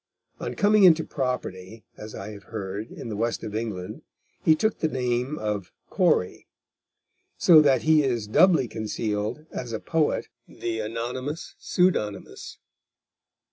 [0.39, 4.01] On coming into property, as I have heard, in the west of England,
[4.43, 6.47] he took the name of Cory,
[7.37, 12.57] So that he is doubly concealed as a poet, the anonymous pseudonymous.